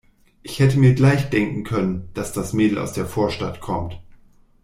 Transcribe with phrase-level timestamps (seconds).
[0.41, 4.01] Ich hätte mir gleich denken können, dass das Mädel aus der Vorstadt kommt.